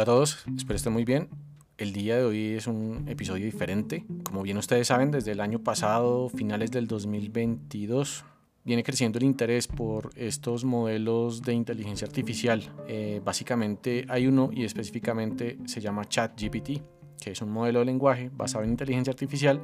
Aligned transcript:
Hola 0.00 0.12
a 0.12 0.14
todos, 0.14 0.46
espero 0.56 0.76
estén 0.76 0.94
muy 0.94 1.04
bien. 1.04 1.28
El 1.76 1.92
día 1.92 2.16
de 2.16 2.24
hoy 2.24 2.54
es 2.54 2.66
un 2.66 3.06
episodio 3.06 3.44
diferente. 3.44 4.06
Como 4.24 4.42
bien 4.42 4.56
ustedes 4.56 4.86
saben, 4.86 5.10
desde 5.10 5.32
el 5.32 5.40
año 5.40 5.58
pasado, 5.58 6.30
finales 6.30 6.70
del 6.70 6.86
2022, 6.86 8.24
viene 8.64 8.82
creciendo 8.82 9.18
el 9.18 9.24
interés 9.24 9.68
por 9.68 10.08
estos 10.16 10.64
modelos 10.64 11.42
de 11.42 11.52
inteligencia 11.52 12.06
artificial. 12.06 12.62
Eh, 12.88 13.20
básicamente 13.22 14.06
hay 14.08 14.26
uno 14.26 14.48
y 14.50 14.64
específicamente 14.64 15.58
se 15.66 15.82
llama 15.82 16.06
ChatGPT, 16.06 16.80
que 17.20 17.32
es 17.32 17.42
un 17.42 17.50
modelo 17.50 17.80
de 17.80 17.84
lenguaje 17.84 18.30
basado 18.32 18.64
en 18.64 18.70
inteligencia 18.70 19.10
artificial 19.10 19.60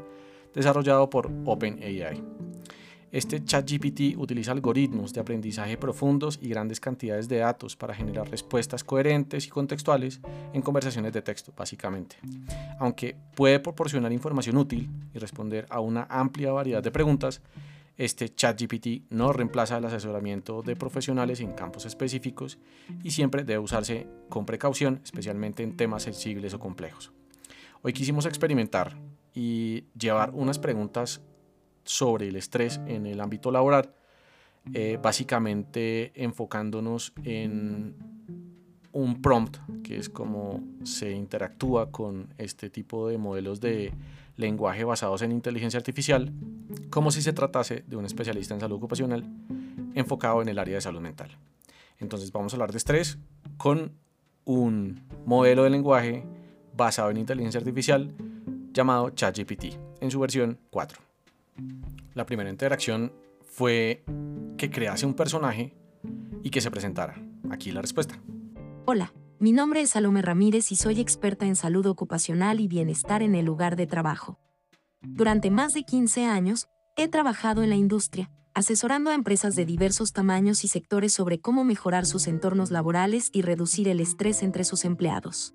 desarrollado 0.53 1.09
por 1.09 1.33
OpenAI. 1.47 2.23
Este 3.13 3.45
ChatGPT 3.45 4.17
utiliza 4.17 4.53
algoritmos 4.53 5.13
de 5.13 5.21
aprendizaje 5.21 5.77
profundos 5.77 6.39
y 6.43 6.49
grandes 6.49 6.81
cantidades 6.81 7.29
de 7.29 7.39
datos 7.39 7.77
para 7.77 7.95
generar 7.95 8.29
respuestas 8.29 8.83
coherentes 8.83 9.47
y 9.47 9.49
contextuales 9.49 10.21
en 10.53 10.61
conversaciones 10.61 11.13
de 11.13 11.23
texto, 11.23 11.53
básicamente. 11.57 12.17
Aunque 12.79 13.17
puede 13.35 13.61
proporcionar 13.61 14.13
información 14.13 14.57
útil 14.57 14.91
y 15.15 15.19
responder 15.19 15.67
a 15.71 15.81
una 15.81 16.07
amplia 16.11 16.53
variedad 16.53 16.83
de 16.83 16.91
preguntas, 16.91 17.43
este 17.97 18.29
ChatGPT 18.29 19.11
no 19.11 19.33
reemplaza 19.33 19.79
el 19.79 19.85
asesoramiento 19.87 20.63
de 20.63 20.77
profesionales 20.77 21.41
en 21.41 21.53
campos 21.53 21.87
específicos 21.87 22.59
y 23.03 23.13
siempre 23.13 23.45
debe 23.45 23.61
usarse 23.61 24.07
con 24.29 24.45
precaución, 24.45 25.01
especialmente 25.03 25.63
en 25.63 25.77
temas 25.77 26.03
sensibles 26.03 26.53
o 26.53 26.61
complejos. 26.61 27.13
Hoy 27.83 27.93
quisimos 27.93 28.27
experimentar 28.27 28.99
y 29.33 29.85
llevar 29.99 30.33
unas 30.35 30.59
preguntas 30.59 31.23
sobre 31.87 32.29
el 32.29 32.37
estrés 32.37 32.81
en 32.87 33.07
el 33.07 33.21
ámbito 33.21 33.51
laboral, 33.51 33.91
eh, 34.75 34.99
básicamente 35.01 36.13
enfocándonos 36.15 37.13
en 37.25 37.95
un 38.93 39.23
prompt, 39.23 39.59
que 39.83 39.99
es 39.99 40.09
como 40.09 40.63
se 40.83 41.13
interactúa 41.13 41.91
con 41.91 42.33
este 42.39 42.71
tipo 42.71 43.09
de 43.09 43.19
modelos 43.19 43.61
de 43.61 43.93
lenguaje 44.37 44.85
basados 44.85 45.23
en 45.23 45.33
inteligencia 45.33 45.79
artificial, 45.79 46.33
como 46.91 47.11
si 47.11 47.23
se 47.23 47.33
tratase 47.33 47.85
de 47.87 47.97
un 47.97 48.05
especialista 48.05 48.55
en 48.55 48.61
salud 48.61 48.77
ocupacional 48.77 49.25
enfocado 49.95 50.43
en 50.43 50.49
el 50.49 50.59
área 50.59 50.77
de 50.77 50.81
salud 50.81 51.01
mental. 51.01 51.31
Entonces 51.99 52.33
vamos 52.33 52.53
a 52.53 52.57
hablar 52.57 52.73
de 52.73 52.79
estrés 52.79 53.19
con 53.57 53.93
un 54.45 55.03
modelo 55.25 55.65
de 55.65 55.71
lenguaje 55.71 56.25
basado 56.77 57.11
en 57.11 57.17
inteligencia 57.17 57.59
artificial 57.59 58.15
llamado 58.73 59.11
ChatGPT 59.11 59.77
en 60.01 60.11
su 60.11 60.21
versión 60.21 60.59
4. 60.71 61.01
La 62.15 62.27
primera 62.27 62.51
interacción 62.51 63.13
fue 63.45 64.05
que 64.57 64.71
crease 64.71 65.07
un 65.07 65.15
personaje 65.15 65.75
y 66.43 66.51
que 66.51 66.61
se 66.61 66.71
presentara. 66.71 67.21
Aquí 67.51 67.73
la 67.73 67.83
respuesta. 67.83 68.21
Hola, 68.85 69.13
mi 69.39 69.53
nombre 69.53 69.81
es 69.81 69.91
Salome 69.91 70.23
Ramírez 70.23 70.73
y 70.73 70.77
soy 70.77 71.01
experta 71.01 71.47
en 71.47 71.57
salud 71.57 71.87
ocupacional 71.87 72.61
y 72.61 72.69
bienestar 72.69 73.23
en 73.23 73.35
el 73.35 73.45
lugar 73.45 73.77
de 73.77 73.87
trabajo. 73.87 74.39
Durante 75.03 75.51
más 75.51 75.75
de 75.75 75.83
15 75.83 76.25
años, 76.25 76.69
he 76.97 77.09
trabajado 77.09 77.63
en 77.63 77.71
la 77.71 77.77
industria, 77.77 78.31
asesorando 78.55 79.11
a 79.11 79.15
empresas 79.15 79.55
de 79.55 79.67
diversos 79.67 80.13
tamaños 80.13 80.65
y 80.65 80.69
sectores 80.69 81.13
sobre 81.13 81.41
cómo 81.41 81.65
mejorar 81.65 82.07
sus 82.07 82.27
entornos 82.27 82.71
laborales 82.71 83.29
y 83.33 83.43
reducir 83.43 83.89
el 83.89 84.01
estrés 84.01 84.43
entre 84.43 84.65
sus 84.65 84.85
empleados. 84.85 85.55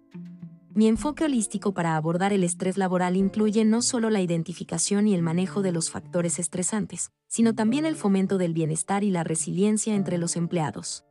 Mi 0.73 0.87
enfoque 0.87 1.25
holístico 1.25 1.73
para 1.73 1.97
abordar 1.97 2.31
el 2.31 2.45
estrés 2.45 2.77
laboral 2.77 3.17
incluye 3.17 3.65
no 3.65 3.81
solo 3.81 4.09
la 4.09 4.21
identificación 4.21 5.05
y 5.05 5.13
el 5.13 5.21
manejo 5.21 5.61
de 5.61 5.73
los 5.73 5.91
factores 5.91 6.39
estresantes, 6.39 7.11
sino 7.27 7.53
también 7.53 7.85
el 7.85 7.97
fomento 7.97 8.37
del 8.37 8.53
bienestar 8.53 9.03
y 9.03 9.09
la 9.09 9.25
resiliencia 9.25 9.93
entre 9.95 10.17
los 10.17 10.37
empleados. 10.37 11.03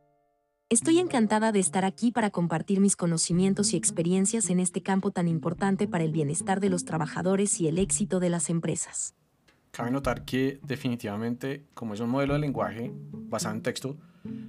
Estoy 0.69 0.97
encantada 0.97 1.51
de 1.51 1.59
estar 1.59 1.85
aquí 1.85 2.11
para 2.11 2.31
compartir 2.31 2.79
mis 2.79 2.95
conocimientos 2.95 3.73
y 3.73 3.77
experiencias 3.77 4.49
en 4.49 4.59
este 4.59 4.81
campo 4.81 5.11
tan 5.11 5.27
importante 5.27 5.87
para 5.87 6.05
el 6.05 6.11
bienestar 6.11 6.59
de 6.59 6.69
los 6.69 6.83
trabajadores 6.83 7.61
y 7.61 7.67
el 7.67 7.77
éxito 7.77 8.19
de 8.19 8.29
las 8.31 8.49
empresas. 8.49 9.13
Cabe 9.69 9.91
notar 9.91 10.25
que 10.25 10.59
definitivamente, 10.63 11.67
como 11.75 11.93
es 11.93 11.99
un 11.99 12.09
modelo 12.09 12.33
de 12.33 12.39
lenguaje 12.39 12.91
basado 13.11 13.53
en 13.53 13.61
texto, 13.61 13.97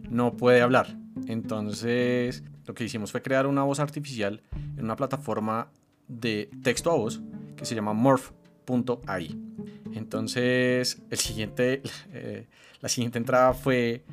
no 0.09 0.37
puede 0.37 0.62
hablar. 0.62 0.97
Entonces, 1.27 2.45
lo 2.67 2.75
que 2.75 2.84
hicimos 2.84 3.12
fue 3.12 3.23
crear 3.23 3.47
una 3.47 3.62
voz 3.62 3.81
artificial 3.81 4.43
en 4.77 4.84
una 4.84 4.97
plataforma 4.97 5.69
de 6.09 6.50
texto 6.62 6.91
a 6.91 6.97
voz 6.97 7.21
que 7.56 7.65
se 7.65 7.75
llama 7.75 7.93
morph.ai. 7.93 9.39
Entonces, 9.95 11.03
el 11.11 11.19
siguiente, 11.19 11.83
eh, 12.12 12.47
la 12.81 12.89
siguiente 12.89 13.19
entrada 13.19 13.53
fue 13.55 14.05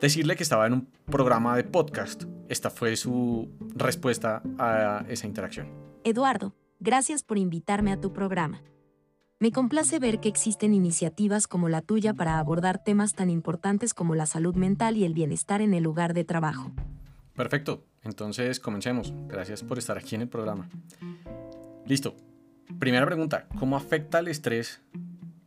decirle 0.00 0.36
que 0.36 0.42
estaba 0.42 0.66
en 0.66 0.72
un 0.74 0.88
programa 1.06 1.56
de 1.56 1.64
podcast. 1.64 2.24
Esta 2.48 2.70
fue 2.70 2.96
su 2.96 3.48
respuesta 3.74 4.42
a 4.58 5.04
esa 5.08 5.26
interacción. 5.26 5.68
Eduardo, 6.04 6.54
gracias 6.80 7.22
por 7.22 7.38
invitarme 7.38 7.92
a 7.92 8.00
tu 8.00 8.12
programa. 8.12 8.62
Me 9.38 9.52
complace 9.52 9.98
ver 9.98 10.20
que 10.20 10.30
existen 10.30 10.72
iniciativas 10.72 11.46
como 11.46 11.68
la 11.68 11.82
tuya 11.82 12.14
para 12.14 12.38
abordar 12.38 12.82
temas 12.82 13.12
tan 13.12 13.28
importantes 13.28 13.92
como 13.92 14.14
la 14.14 14.24
salud 14.24 14.54
mental 14.54 14.96
y 14.96 15.04
el 15.04 15.12
bienestar 15.12 15.60
en 15.60 15.74
el 15.74 15.82
lugar 15.82 16.14
de 16.14 16.24
trabajo. 16.24 16.72
Perfecto, 17.36 17.84
entonces 18.02 18.58
comencemos. 18.60 19.12
Gracias 19.28 19.62
por 19.62 19.78
estar 19.78 19.98
aquí 19.98 20.14
en 20.14 20.22
el 20.22 20.28
programa. 20.28 20.68
Listo. 21.86 22.16
Primera 22.80 23.06
pregunta, 23.06 23.46
¿cómo 23.58 23.76
afecta 23.76 24.18
el 24.18 24.28
estrés 24.28 24.80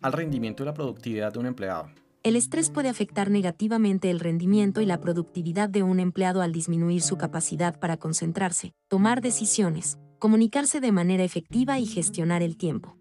al 0.02 0.14
rendimiento 0.14 0.64
y 0.64 0.66
la 0.66 0.74
productividad 0.74 1.34
de 1.34 1.40
un 1.40 1.48
empleado? 1.48 1.90
El 2.24 2.36
estrés 2.36 2.70
puede 2.70 2.90
afectar 2.90 3.30
negativamente 3.30 4.10
el 4.10 4.20
rendimiento 4.20 4.82
y 4.82 4.86
la 4.86 5.02
productividad 5.02 5.70
de 5.70 5.84
un 5.84 6.00
empleado 6.00 6.42
al 6.42 6.52
disminuir 6.52 7.02
su 7.02 7.18
capacidad 7.18 7.80
para 7.80 7.98
concentrarse, 7.98 8.74
tomar 8.88 9.22
decisiones, 9.22 9.98
comunicarse 10.18 10.80
de 10.80 10.92
manera 10.92 11.24
efectiva 11.24 11.80
y 11.80 11.86
gestionar 11.86 12.42
el 12.42 12.58
tiempo. 12.58 12.98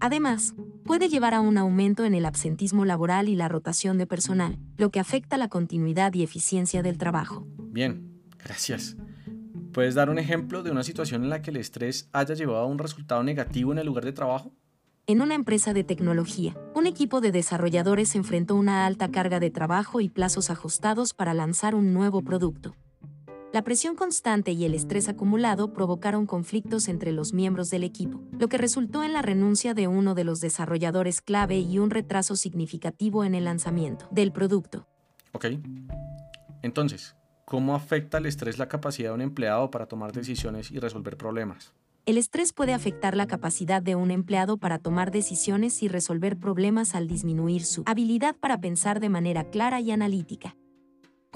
Además, 0.00 0.54
puede 0.84 1.08
llevar 1.08 1.34
a 1.34 1.40
un 1.40 1.58
aumento 1.58 2.04
en 2.04 2.14
el 2.14 2.24
absentismo 2.24 2.84
laboral 2.84 3.28
y 3.28 3.34
la 3.34 3.48
rotación 3.48 3.98
de 3.98 4.06
personal, 4.06 4.58
lo 4.76 4.90
que 4.90 5.00
afecta 5.00 5.36
la 5.36 5.48
continuidad 5.48 6.14
y 6.14 6.22
eficiencia 6.22 6.82
del 6.82 6.98
trabajo. 6.98 7.46
Bien, 7.76 8.22
gracias. 8.38 8.96
¿Puedes 9.74 9.94
dar 9.94 10.08
un 10.08 10.18
ejemplo 10.18 10.62
de 10.62 10.70
una 10.70 10.82
situación 10.82 11.24
en 11.24 11.28
la 11.28 11.42
que 11.42 11.50
el 11.50 11.58
estrés 11.58 12.08
haya 12.14 12.34
llevado 12.34 12.60
a 12.60 12.66
un 12.66 12.78
resultado 12.78 13.22
negativo 13.22 13.70
en 13.70 13.76
el 13.78 13.84
lugar 13.84 14.06
de 14.06 14.14
trabajo? 14.14 14.50
En 15.06 15.20
una 15.20 15.34
empresa 15.34 15.74
de 15.74 15.84
tecnología, 15.84 16.56
un 16.74 16.86
equipo 16.86 17.20
de 17.20 17.32
desarrolladores 17.32 18.16
enfrentó 18.16 18.54
una 18.54 18.86
alta 18.86 19.10
carga 19.10 19.40
de 19.40 19.50
trabajo 19.50 20.00
y 20.00 20.08
plazos 20.08 20.48
ajustados 20.48 21.12
para 21.12 21.34
lanzar 21.34 21.74
un 21.74 21.92
nuevo 21.92 22.22
producto. 22.22 22.74
La 23.52 23.62
presión 23.62 23.94
constante 23.94 24.52
y 24.52 24.64
el 24.64 24.72
estrés 24.72 25.10
acumulado 25.10 25.74
provocaron 25.74 26.24
conflictos 26.24 26.88
entre 26.88 27.12
los 27.12 27.34
miembros 27.34 27.68
del 27.68 27.84
equipo, 27.84 28.22
lo 28.38 28.48
que 28.48 28.56
resultó 28.56 29.04
en 29.04 29.12
la 29.12 29.20
renuncia 29.20 29.74
de 29.74 29.86
uno 29.86 30.14
de 30.14 30.24
los 30.24 30.40
desarrolladores 30.40 31.20
clave 31.20 31.58
y 31.58 31.78
un 31.78 31.90
retraso 31.90 32.36
significativo 32.36 33.22
en 33.22 33.34
el 33.34 33.44
lanzamiento 33.44 34.08
del 34.10 34.32
producto. 34.32 34.88
Ok. 35.32 35.48
Entonces, 36.62 37.14
¿cómo 37.46 37.74
afecta 37.74 38.18
el 38.18 38.26
estrés 38.26 38.58
la 38.58 38.68
capacidad 38.68 39.08
de 39.08 39.14
un 39.14 39.22
empleado 39.22 39.70
para 39.70 39.86
tomar 39.86 40.12
decisiones 40.12 40.70
y 40.70 40.78
resolver 40.78 41.16
problemas? 41.16 41.72
El 42.04 42.18
estrés 42.18 42.52
puede 42.52 42.74
afectar 42.74 43.16
la 43.16 43.26
capacidad 43.26 43.80
de 43.80 43.94
un 43.94 44.10
empleado 44.10 44.58
para 44.58 44.78
tomar 44.78 45.10
decisiones 45.10 45.82
y 45.82 45.88
resolver 45.88 46.36
problemas 46.36 46.94
al 46.94 47.08
disminuir 47.08 47.64
su 47.64 47.82
habilidad 47.86 48.36
para 48.36 48.60
pensar 48.60 49.00
de 49.00 49.08
manera 49.08 49.44
clara 49.44 49.80
y 49.80 49.90
analítica 49.90 50.54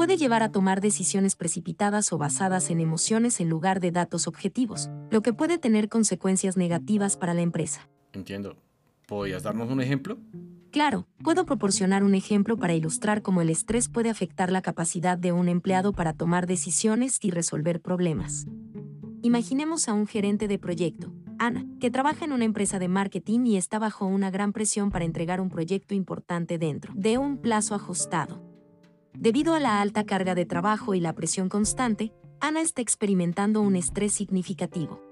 puede 0.00 0.16
llevar 0.16 0.42
a 0.42 0.50
tomar 0.50 0.80
decisiones 0.80 1.36
precipitadas 1.36 2.10
o 2.14 2.16
basadas 2.16 2.70
en 2.70 2.80
emociones 2.80 3.38
en 3.38 3.50
lugar 3.50 3.80
de 3.80 3.90
datos 3.90 4.28
objetivos, 4.28 4.88
lo 5.10 5.20
que 5.20 5.34
puede 5.34 5.58
tener 5.58 5.90
consecuencias 5.90 6.56
negativas 6.56 7.18
para 7.18 7.34
la 7.34 7.42
empresa. 7.42 7.86
Entiendo. 8.14 8.56
¿Podrías 9.06 9.42
darnos 9.42 9.70
un 9.70 9.82
ejemplo? 9.82 10.16
Claro, 10.70 11.08
puedo 11.24 11.46
proporcionar 11.46 12.04
un 12.04 12.14
ejemplo 12.14 12.56
para 12.56 12.74
ilustrar 12.74 13.22
cómo 13.22 13.40
el 13.42 13.50
estrés 13.50 13.88
puede 13.88 14.08
afectar 14.08 14.52
la 14.52 14.62
capacidad 14.62 15.18
de 15.18 15.32
un 15.32 15.48
empleado 15.48 15.92
para 15.92 16.12
tomar 16.12 16.46
decisiones 16.46 17.18
y 17.22 17.32
resolver 17.32 17.80
problemas. 17.80 18.46
Imaginemos 19.22 19.88
a 19.88 19.94
un 19.94 20.06
gerente 20.06 20.46
de 20.46 20.60
proyecto, 20.60 21.12
Ana, 21.38 21.66
que 21.80 21.90
trabaja 21.90 22.24
en 22.24 22.32
una 22.32 22.44
empresa 22.44 22.78
de 22.78 22.86
marketing 22.86 23.46
y 23.46 23.56
está 23.56 23.80
bajo 23.80 24.06
una 24.06 24.30
gran 24.30 24.52
presión 24.52 24.90
para 24.90 25.04
entregar 25.04 25.40
un 25.40 25.48
proyecto 25.48 25.94
importante 25.94 26.56
dentro 26.56 26.92
de 26.94 27.18
un 27.18 27.38
plazo 27.38 27.74
ajustado. 27.74 28.40
Debido 29.12 29.54
a 29.54 29.60
la 29.60 29.80
alta 29.80 30.04
carga 30.04 30.36
de 30.36 30.46
trabajo 30.46 30.94
y 30.94 31.00
la 31.00 31.14
presión 31.14 31.48
constante, 31.48 32.12
Ana 32.38 32.60
está 32.60 32.80
experimentando 32.80 33.60
un 33.60 33.74
estrés 33.74 34.12
significativo. 34.12 35.09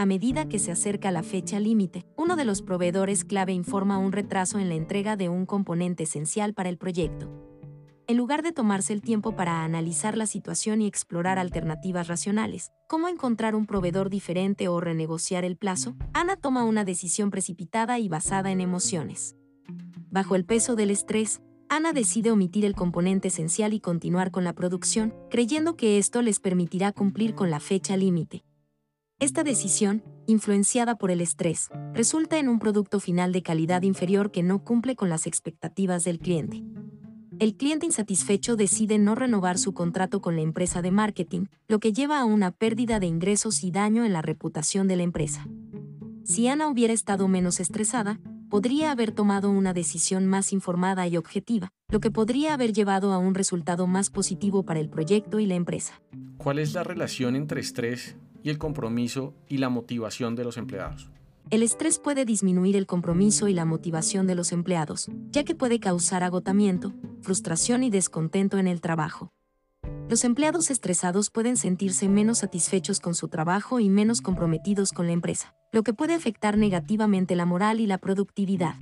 A 0.00 0.06
medida 0.06 0.48
que 0.48 0.60
se 0.60 0.70
acerca 0.70 1.10
la 1.10 1.24
fecha 1.24 1.58
límite, 1.58 2.06
uno 2.16 2.36
de 2.36 2.44
los 2.44 2.62
proveedores 2.62 3.24
clave 3.24 3.52
informa 3.52 3.98
un 3.98 4.12
retraso 4.12 4.60
en 4.60 4.68
la 4.68 4.76
entrega 4.76 5.16
de 5.16 5.28
un 5.28 5.44
componente 5.44 6.04
esencial 6.04 6.54
para 6.54 6.68
el 6.68 6.78
proyecto. 6.78 7.28
En 8.06 8.16
lugar 8.16 8.44
de 8.44 8.52
tomarse 8.52 8.92
el 8.92 9.02
tiempo 9.02 9.34
para 9.34 9.64
analizar 9.64 10.16
la 10.16 10.26
situación 10.26 10.82
y 10.82 10.86
explorar 10.86 11.40
alternativas 11.40 12.06
racionales, 12.06 12.70
como 12.86 13.08
encontrar 13.08 13.56
un 13.56 13.66
proveedor 13.66 14.08
diferente 14.08 14.68
o 14.68 14.78
renegociar 14.80 15.44
el 15.44 15.56
plazo, 15.56 15.96
Ana 16.12 16.36
toma 16.36 16.62
una 16.62 16.84
decisión 16.84 17.32
precipitada 17.32 17.98
y 17.98 18.08
basada 18.08 18.52
en 18.52 18.60
emociones. 18.60 19.34
Bajo 20.12 20.36
el 20.36 20.44
peso 20.44 20.76
del 20.76 20.92
estrés, 20.92 21.42
Ana 21.68 21.92
decide 21.92 22.30
omitir 22.30 22.64
el 22.64 22.76
componente 22.76 23.28
esencial 23.28 23.74
y 23.74 23.80
continuar 23.80 24.30
con 24.30 24.44
la 24.44 24.52
producción, 24.52 25.12
creyendo 25.28 25.74
que 25.74 25.98
esto 25.98 26.22
les 26.22 26.38
permitirá 26.38 26.92
cumplir 26.92 27.34
con 27.34 27.50
la 27.50 27.58
fecha 27.58 27.96
límite. 27.96 28.44
Esta 29.20 29.42
decisión, 29.42 30.04
influenciada 30.28 30.94
por 30.94 31.10
el 31.10 31.20
estrés, 31.20 31.70
resulta 31.92 32.38
en 32.38 32.48
un 32.48 32.60
producto 32.60 33.00
final 33.00 33.32
de 33.32 33.42
calidad 33.42 33.82
inferior 33.82 34.30
que 34.30 34.44
no 34.44 34.62
cumple 34.62 34.94
con 34.94 35.08
las 35.08 35.26
expectativas 35.26 36.04
del 36.04 36.20
cliente. 36.20 36.62
El 37.40 37.56
cliente 37.56 37.84
insatisfecho 37.84 38.54
decide 38.54 38.96
no 38.98 39.16
renovar 39.16 39.58
su 39.58 39.74
contrato 39.74 40.20
con 40.20 40.36
la 40.36 40.42
empresa 40.42 40.82
de 40.82 40.92
marketing, 40.92 41.46
lo 41.66 41.80
que 41.80 41.92
lleva 41.92 42.20
a 42.20 42.24
una 42.24 42.52
pérdida 42.52 43.00
de 43.00 43.06
ingresos 43.06 43.64
y 43.64 43.72
daño 43.72 44.04
en 44.04 44.12
la 44.12 44.22
reputación 44.22 44.86
de 44.86 44.94
la 44.94 45.02
empresa. 45.02 45.48
Si 46.22 46.46
Ana 46.46 46.68
hubiera 46.68 46.92
estado 46.92 47.26
menos 47.26 47.58
estresada, 47.58 48.20
podría 48.48 48.92
haber 48.92 49.10
tomado 49.10 49.50
una 49.50 49.72
decisión 49.72 50.26
más 50.26 50.52
informada 50.52 51.08
y 51.08 51.16
objetiva, 51.16 51.72
lo 51.88 51.98
que 51.98 52.12
podría 52.12 52.54
haber 52.54 52.72
llevado 52.72 53.12
a 53.12 53.18
un 53.18 53.34
resultado 53.34 53.88
más 53.88 54.10
positivo 54.10 54.62
para 54.62 54.78
el 54.78 54.88
proyecto 54.88 55.40
y 55.40 55.46
la 55.46 55.56
empresa. 55.56 56.00
¿Cuál 56.36 56.60
es 56.60 56.72
la 56.72 56.84
relación 56.84 57.34
entre 57.34 57.60
estrés 57.60 58.16
y 58.48 58.50
el 58.50 58.56
compromiso 58.56 59.34
y 59.46 59.58
la 59.58 59.68
motivación 59.68 60.34
de 60.34 60.42
los 60.42 60.56
empleados? 60.56 61.10
El 61.50 61.62
estrés 61.62 61.98
puede 61.98 62.24
disminuir 62.24 62.76
el 62.76 62.86
compromiso 62.86 63.46
y 63.46 63.52
la 63.52 63.66
motivación 63.66 64.26
de 64.26 64.34
los 64.34 64.52
empleados, 64.52 65.10
ya 65.30 65.44
que 65.44 65.54
puede 65.54 65.80
causar 65.80 66.22
agotamiento, 66.22 66.94
frustración 67.20 67.82
y 67.82 67.90
descontento 67.90 68.56
en 68.56 68.66
el 68.66 68.80
trabajo. 68.80 69.34
Los 70.08 70.24
empleados 70.24 70.70
estresados 70.70 71.28
pueden 71.28 71.58
sentirse 71.58 72.08
menos 72.08 72.38
satisfechos 72.38 73.00
con 73.00 73.14
su 73.14 73.28
trabajo 73.28 73.80
y 73.80 73.90
menos 73.90 74.22
comprometidos 74.22 74.92
con 74.92 75.08
la 75.08 75.12
empresa, 75.12 75.54
lo 75.70 75.82
que 75.82 75.92
puede 75.92 76.14
afectar 76.14 76.56
negativamente 76.56 77.36
la 77.36 77.44
moral 77.44 77.80
y 77.80 77.86
la 77.86 77.98
productividad. 77.98 78.76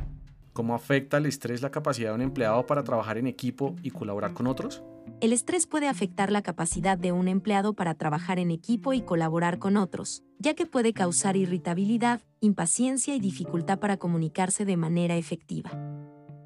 ¿Cómo 0.53 0.77
afecta 0.77 1.17
el 1.17 1.27
estrés 1.27 1.61
la 1.61 1.73
capacidad 1.73 2.11
de 2.11 2.15
un 2.15 2.23
empleado 2.23 2.67
para 2.67 2.85
trabajar 2.85 3.19
en 3.19 3.27
equipo 3.27 3.75
y 3.83 3.91
colaborar 3.91 4.33
con 4.33 4.47
otros? 4.47 4.85
El 5.23 5.33
estrés 5.33 5.67
puede 5.67 5.89
afectar 5.89 6.31
la 6.31 6.43
capacidad 6.43 6.99
de 6.99 7.11
un 7.11 7.27
empleado 7.27 7.73
para 7.73 7.95
trabajar 7.95 8.39
en 8.39 8.51
equipo 8.51 8.93
y 8.93 9.01
colaborar 9.01 9.59
con 9.59 9.79
otros, 9.79 10.23
ya 10.39 10.53
que 10.53 10.67
puede 10.67 10.93
causar 10.93 11.39
irritabilidad, 11.39 12.21
impaciencia 12.41 13.17
y 13.17 13.21
dificultad 13.21 13.79
para 13.79 13.97
comunicarse 13.97 14.67
de 14.67 14.77
manera 14.77 15.17
efectiva. 15.17 15.71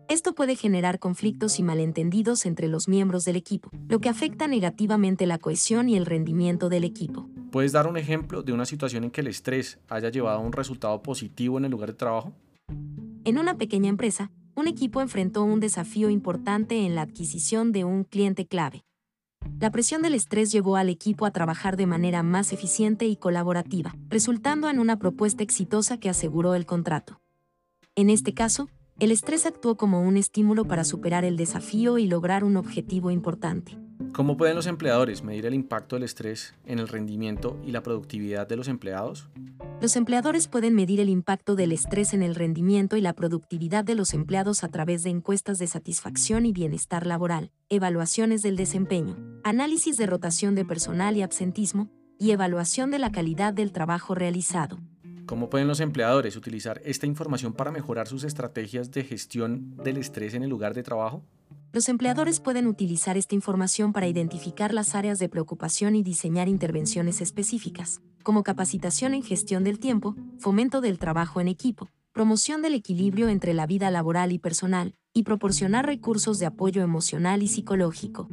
Esto 0.09 0.37
puede 0.37 0.55
generar 0.55 1.01
conflictos 1.01 1.59
y 1.59 1.65
malentendidos 1.65 2.47
entre 2.47 2.69
los 2.69 2.87
miembros 2.87 3.25
del 3.25 3.35
equipo, 3.35 3.71
lo 3.89 3.99
que 3.99 4.09
afecta 4.09 4.47
negativamente 4.47 5.27
la 5.27 5.39
cohesión 5.39 5.89
y 5.89 5.97
el 5.97 6.07
rendimiento 6.07 6.69
del 6.69 6.85
equipo. 6.85 7.29
¿Puedes 7.51 7.73
dar 7.73 7.89
un 7.89 7.97
ejemplo 7.97 8.45
de 8.45 8.53
una 8.53 8.67
situación 8.67 9.03
en 9.03 9.11
que 9.11 9.21
el 9.21 9.27
estrés 9.27 9.81
haya 9.89 10.11
llevado 10.11 10.39
a 10.39 10.43
un 10.43 10.53
resultado 10.53 11.03
positivo 11.03 11.59
en 11.59 11.65
el 11.65 11.73
lugar 11.73 11.91
de 11.91 11.97
trabajo? 11.97 12.33
En 13.25 13.39
una 13.39 13.57
pequeña 13.57 13.89
empresa, 13.89 14.31
un 14.55 14.69
equipo 14.69 15.01
enfrentó 15.01 15.45
un 15.45 15.61
desafío 15.61 16.11
importante 16.11 16.85
en 16.85 16.95
la 16.95 17.03
adquisición 17.03 17.73
de 17.73 17.85
un 17.85 18.05
cliente 18.05 18.47
clave. 18.47 18.85
La 19.59 19.71
presión 19.71 20.03
del 20.03 20.15
estrés 20.15 20.53
llevó 20.53 20.77
al 20.77 20.89
equipo 20.89 21.27
a 21.27 21.31
trabajar 21.31 21.77
de 21.77 21.87
manera 21.87 22.23
más 22.23 22.53
eficiente 22.53 23.07
y 23.07 23.17
colaborativa, 23.17 23.95
resultando 24.09 24.69
en 24.69 24.79
una 24.79 24.99
propuesta 24.99 25.43
exitosa 25.43 25.99
que 25.99 26.11
aseguró 26.11 26.55
el 26.55 26.67
contrato. 26.67 27.21
En 27.95 28.11
este 28.11 28.35
caso, 28.35 28.69
el 28.99 29.13
estrés 29.13 29.47
actuó 29.47 29.77
como 29.77 30.03
un 30.03 30.17
estímulo 30.17 30.67
para 30.67 30.85
superar 30.85 31.25
el 31.25 31.37
desafío 31.37 31.97
y 31.99 32.07
lograr 32.07 32.45
un 32.45 32.57
objetivo 32.57 33.11
importante. 33.11 33.79
¿Cómo 34.13 34.37
pueden 34.37 34.57
los 34.57 34.67
empleadores 34.67 35.23
medir 35.23 35.47
el 35.47 35.55
impacto 35.55 35.97
del 35.97 36.03
estrés 36.03 36.55
en 36.67 36.81
el 36.81 36.89
rendimiento 36.89 37.61
y 37.65 37.71
la 37.71 37.83
productividad 37.83 38.47
de 38.47 38.57
los 38.57 38.67
empleados? 38.67 39.29
Los 39.81 39.95
empleadores 39.95 40.49
pueden 40.49 40.75
medir 40.75 41.01
el 41.01 41.09
impacto 41.09 41.55
del 41.55 41.71
estrés 41.71 42.13
en 42.13 42.23
el 42.23 42.35
rendimiento 42.35 42.97
y 42.97 43.01
la 43.01 43.13
productividad 43.13 43.85
de 43.85 43.95
los 43.95 44.13
empleados 44.13 44.65
a 44.65 44.69
través 44.69 45.05
de 45.05 45.11
encuestas 45.11 45.59
de 45.59 45.69
satisfacción 45.69 46.45
y 46.45 46.53
bienestar 46.53 47.07
laboral, 47.07 47.53
evaluaciones 47.69 48.43
del 48.43 48.57
desempeño, 48.57 49.17
análisis 49.45 49.97
de 49.97 50.07
rotación 50.07 50.57
de 50.57 50.65
personal 50.65 51.17
y 51.17 51.23
absentismo, 51.23 51.89
y 52.19 52.33
evaluación 52.33 52.91
de 52.91 52.99
la 52.99 53.13
calidad 53.13 53.55
del 53.55 53.73
trabajo 53.73 54.15
realizado. 54.15 54.79
¿Cómo 55.25 55.49
pueden 55.49 55.69
los 55.69 55.79
empleadores 55.79 56.37
utilizar 56.37 56.83
esta 56.85 57.07
información 57.07 57.53
para 57.53 57.71
mejorar 57.71 58.09
sus 58.09 58.25
estrategias 58.25 58.91
de 58.91 59.05
gestión 59.05 59.77
del 59.77 59.97
estrés 59.97 60.35
en 60.35 60.43
el 60.43 60.51
lugar 60.51 60.75
de 60.75 60.83
trabajo? 60.83 61.25
Los 61.73 61.89
empleadores 61.89 62.41
pueden 62.41 62.67
utilizar 62.67 63.17
esta 63.17 63.37
información 63.37 63.93
para 63.93 64.09
identificar 64.09 64.75
las 64.75 64.97
áreas 64.97 65.21
de 65.21 65.29
preocupación 65.29 65.95
y 65.95 66.03
diseñar 66.03 66.49
intervenciones 66.49 67.21
específicas, 67.21 68.01
como 68.25 68.43
capacitación 68.43 69.15
en 69.15 69.23
gestión 69.23 69.63
del 69.63 69.79
tiempo, 69.79 70.17
fomento 70.39 70.81
del 70.81 70.99
trabajo 70.99 71.41
en 71.41 71.47
equipo, 71.47 71.89
promoción 72.13 72.61
del 72.61 72.75
equilibrio 72.75 73.29
entre 73.29 73.55
la 73.55 73.67
vida 73.67 73.89
laboral 73.93 74.33
y 74.33 74.41
personal, 74.41 74.97
y 75.13 75.23
proporcionar 75.23 75.87
recursos 75.87 76.41
de 76.41 76.47
apoyo 76.47 76.83
emocional 76.83 77.41
y 77.41 77.47
psicológico. 77.47 78.29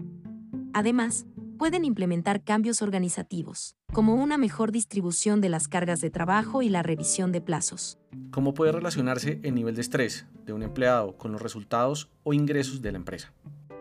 Además, 0.74 1.28
pueden 1.60 1.86
implementar 1.86 2.44
cambios 2.44 2.82
organizativos, 2.82 3.76
como 3.94 4.16
una 4.16 4.40
mejor 4.40 4.72
distribución 4.72 5.42
de 5.42 5.50
las 5.50 5.68
cargas 5.68 6.02
de 6.02 6.10
trabajo 6.10 6.64
y 6.64 6.70
la 6.70 6.82
revisión 6.82 7.32
de 7.32 7.42
plazos. 7.42 8.00
¿Cómo 8.38 8.54
puede 8.54 8.72
relacionarse 8.72 9.40
el 9.42 9.56
nivel 9.56 9.74
de 9.74 9.82
estrés 9.82 10.28
de 10.46 10.54
un 10.54 10.62
empleado 10.62 11.18
con 11.18 11.32
los 11.32 11.42
resultados 11.42 12.08
o 12.22 12.34
ingresos 12.34 12.84
de 12.84 12.92
la 12.92 13.00
empresa? 13.00 13.34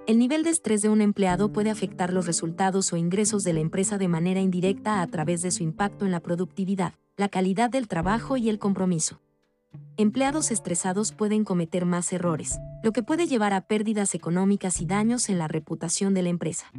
El 0.06 0.18
nivel 0.18 0.44
de 0.44 0.48
estrés 0.48 0.80
de 0.80 0.88
un 0.88 1.02
empleado 1.02 1.52
puede 1.52 1.68
afectar 1.68 2.10
los 2.10 2.24
resultados 2.24 2.90
o 2.90 2.96
ingresos 2.96 3.44
de 3.44 3.52
la 3.52 3.60
empresa 3.60 3.98
de 3.98 4.08
manera 4.08 4.40
indirecta 4.40 5.02
a 5.02 5.06
través 5.08 5.42
de 5.42 5.50
su 5.50 5.62
impacto 5.62 6.06
en 6.06 6.10
la 6.10 6.20
productividad, 6.20 6.94
la 7.18 7.28
calidad 7.28 7.68
del 7.68 7.86
trabajo 7.86 8.38
y 8.38 8.48
el 8.48 8.58
compromiso. 8.58 9.20
Empleados 9.98 10.50
estresados 10.50 11.12
pueden 11.12 11.44
cometer 11.44 11.84
más 11.84 12.10
errores, 12.14 12.58
lo 12.82 12.92
que 12.92 13.02
puede 13.02 13.26
llevar 13.26 13.52
a 13.52 13.66
pérdidas 13.66 14.14
económicas 14.14 14.80
y 14.80 14.86
daños 14.86 15.28
en 15.28 15.36
la 15.36 15.48
reputación 15.48 16.14
de 16.14 16.22
la 16.22 16.30
empresa. 16.30 16.72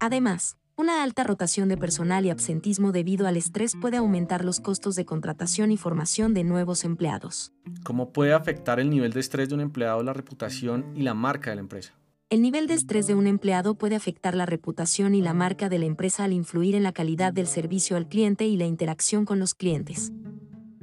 Además, 0.00 0.56
una 0.78 1.02
alta 1.02 1.24
rotación 1.24 1.70
de 1.70 1.78
personal 1.78 2.26
y 2.26 2.30
absentismo 2.30 2.92
debido 2.92 3.26
al 3.26 3.38
estrés 3.38 3.74
puede 3.80 3.96
aumentar 3.96 4.44
los 4.44 4.60
costos 4.60 4.94
de 4.94 5.06
contratación 5.06 5.72
y 5.72 5.78
formación 5.78 6.34
de 6.34 6.44
nuevos 6.44 6.84
empleados. 6.84 7.52
¿Cómo 7.82 8.12
puede 8.12 8.34
afectar 8.34 8.78
el 8.78 8.90
nivel 8.90 9.12
de 9.12 9.20
estrés 9.20 9.48
de 9.48 9.54
un 9.54 9.62
empleado 9.62 10.02
la 10.02 10.12
reputación 10.12 10.92
y 10.94 11.02
la 11.02 11.14
marca 11.14 11.50
de 11.50 11.56
la 11.56 11.62
empresa? 11.62 11.94
El 12.28 12.42
nivel 12.42 12.66
de 12.66 12.74
estrés 12.74 13.06
de 13.06 13.14
un 13.14 13.26
empleado 13.26 13.76
puede 13.76 13.96
afectar 13.96 14.34
la 14.34 14.44
reputación 14.44 15.14
y 15.14 15.22
la 15.22 15.32
marca 15.32 15.68
de 15.68 15.78
la 15.78 15.86
empresa 15.86 16.24
al 16.24 16.32
influir 16.32 16.74
en 16.74 16.82
la 16.82 16.92
calidad 16.92 17.32
del 17.32 17.46
servicio 17.46 17.96
al 17.96 18.08
cliente 18.08 18.46
y 18.46 18.56
la 18.56 18.66
interacción 18.66 19.24
con 19.24 19.38
los 19.38 19.54
clientes. 19.54 20.12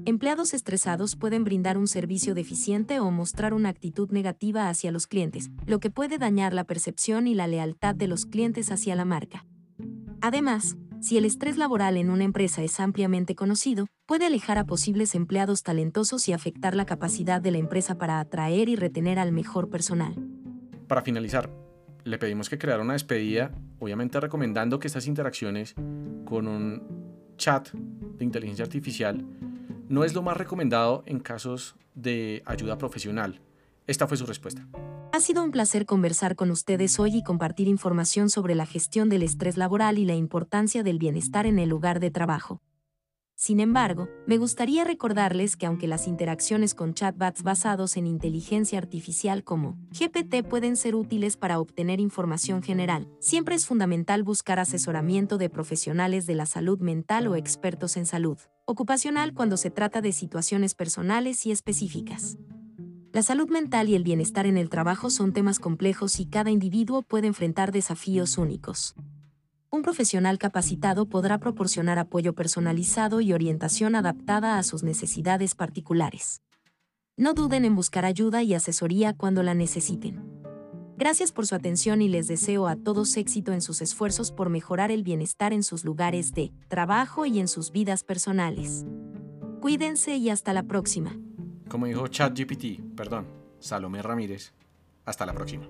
Empleados 0.06 0.54
estresados 0.54 1.16
pueden 1.16 1.44
brindar 1.44 1.78
un 1.78 1.88
servicio 1.88 2.34
deficiente 2.34 3.00
o 3.00 3.12
mostrar 3.12 3.54
una 3.54 3.70
actitud 3.70 4.10
negativa 4.10 4.70
hacia 4.70 4.92
los 4.92 5.06
clientes, 5.06 5.50
lo 5.66 5.80
que 5.80 5.92
puede 5.92 6.18
dañar 6.18 6.54
la 6.54 6.64
percepción 6.64 7.28
y 7.28 7.36
la 7.36 7.48
lealtad 7.48 7.94
de 7.94 8.08
los 8.08 8.26
clientes 8.26 8.72
hacia 8.72 8.96
la 8.96 9.06
marca. 9.06 9.46
Además, 10.24 10.78
si 11.02 11.18
el 11.18 11.26
estrés 11.26 11.58
laboral 11.58 11.98
en 11.98 12.10
una 12.10 12.24
empresa 12.24 12.64
es 12.64 12.80
ampliamente 12.80 13.36
conocido, 13.36 13.88
puede 14.06 14.26
alejar 14.26 14.58
a 14.58 14.64
posibles 14.64 15.16
empleados 15.16 15.64
talentosos 15.64 16.30
y 16.30 16.32
afectar 16.32 16.76
la 16.76 16.86
capacidad 16.86 17.42
de 17.42 17.52
la 17.52 17.58
empresa 17.58 17.98
para 17.98 18.22
atraer 18.22 18.70
y 18.70 18.78
retener 18.78 19.20
al 19.20 19.34
mejor 19.34 19.70
personal. 19.70 20.16
Para 20.88 21.02
finalizar, 21.02 21.50
le 22.06 22.18
pedimos 22.18 22.48
que 22.48 22.58
creara 22.58 22.82
una 22.82 22.94
despedida, 22.94 23.52
obviamente 23.80 24.18
recomendando 24.22 24.80
que 24.80 24.88
estas 24.88 25.08
interacciones 25.08 25.76
con 26.24 26.48
un 26.48 27.36
chat 27.36 27.74
de 27.74 28.24
inteligencia 28.24 28.64
artificial 28.64 29.26
no 29.90 30.06
es 30.06 30.14
lo 30.14 30.22
más 30.22 30.38
recomendado 30.38 31.04
en 31.06 31.20
casos 31.20 31.76
de 31.96 32.44
ayuda 32.46 32.78
profesional. 32.78 33.42
Esta 33.88 34.08
fue 34.08 34.16
su 34.16 34.26
respuesta. 34.26 34.66
Ha 35.16 35.20
sido 35.20 35.44
un 35.44 35.52
placer 35.52 35.86
conversar 35.86 36.36
con 36.36 36.50
ustedes 36.50 37.00
hoy 37.00 37.18
y 37.18 37.22
compartir 37.22 37.68
información 37.68 38.32
sobre 38.32 38.56
la 38.56 38.66
gestión 38.66 39.10
del 39.10 39.22
estrés 39.22 39.58
laboral 39.58 40.00
y 40.00 40.06
la 40.06 40.16
importancia 40.16 40.82
del 40.82 40.98
bienestar 40.98 41.46
en 41.46 41.60
el 41.60 41.70
lugar 41.70 42.00
de 42.00 42.10
trabajo. 42.10 42.64
Sin 43.36 43.60
embargo, 43.60 44.10
me 44.26 44.40
gustaría 44.40 44.84
recordarles 44.84 45.56
que 45.56 45.68
aunque 45.68 45.86
las 45.86 46.08
interacciones 46.08 46.74
con 46.74 46.96
chatbots 46.96 47.44
basados 47.44 47.96
en 47.96 48.08
inteligencia 48.08 48.80
artificial 48.80 49.44
como 49.44 49.78
GPT 49.92 50.48
pueden 50.50 50.76
ser 50.76 50.96
útiles 50.96 51.38
para 51.38 51.60
obtener 51.60 52.00
información 52.00 52.64
general, 52.64 53.08
siempre 53.20 53.54
es 53.54 53.68
fundamental 53.68 54.24
buscar 54.24 54.58
asesoramiento 54.58 55.38
de 55.38 55.52
profesionales 55.52 56.26
de 56.26 56.34
la 56.34 56.48
salud 56.48 56.80
mental 56.80 57.28
o 57.28 57.36
expertos 57.36 57.98
en 57.98 58.08
salud 58.08 58.40
ocupacional 58.66 59.36
cuando 59.36 59.58
se 59.58 59.70
trata 59.70 60.02
de 60.02 60.12
situaciones 60.12 60.74
personales 60.74 61.46
y 61.46 61.52
específicas. 61.52 62.38
La 63.14 63.22
salud 63.22 63.48
mental 63.48 63.90
y 63.90 63.96
el 63.96 64.02
bienestar 64.02 64.48
en 64.48 64.58
el 64.58 64.70
trabajo 64.70 65.12
son 65.12 65.34
temas 65.34 65.60
complejos 65.60 66.20
y 66.20 66.26
cada 66.26 66.50
individuo 66.50 67.04
puede 67.04 67.28
enfrentar 67.28 67.72
desafíos 67.72 68.40
únicos. 68.40 68.96
Un 69.70 69.84
profesional 69.84 70.40
capacitado 70.40 71.06
podrá 71.06 71.38
proporcionar 71.38 72.00
apoyo 72.00 72.34
personalizado 72.34 73.22
y 73.22 73.32
orientación 73.32 73.94
adaptada 73.94 74.58
a 74.58 74.64
sus 74.64 74.82
necesidades 74.82 75.54
particulares. 75.54 76.42
No 77.16 77.36
duden 77.36 77.66
en 77.66 77.76
buscar 77.76 78.04
ayuda 78.04 78.42
y 78.42 78.56
asesoría 78.56 79.14
cuando 79.14 79.44
la 79.44 79.54
necesiten. 79.54 80.20
Gracias 80.98 81.32
por 81.32 81.46
su 81.46 81.54
atención 81.54 82.02
y 82.02 82.10
les 82.10 82.28
deseo 82.28 82.68
a 82.68 82.76
todos 82.76 83.16
éxito 83.16 83.52
en 83.54 83.62
sus 83.62 83.84
esfuerzos 83.84 84.32
por 84.32 84.50
mejorar 84.50 84.90
el 84.90 85.04
bienestar 85.04 85.54
en 85.54 85.62
sus 85.62 85.86
lugares 85.86 86.32
de 86.34 86.52
trabajo 86.68 87.28
y 87.28 87.40
en 87.40 87.48
sus 87.48 87.72
vidas 87.72 88.04
personales. 88.04 88.88
Cuídense 89.62 90.18
y 90.18 90.32
hasta 90.32 90.52
la 90.52 90.64
próxima 90.64 91.16
como 91.74 91.88
dijo 91.88 92.08
ChatGPT, 92.08 92.96
perdón, 92.96 93.26
Salomé 93.60 94.04
Ramírez. 94.04 94.54
Hasta 95.06 95.26
la 95.26 95.34
próxima. 95.34 95.68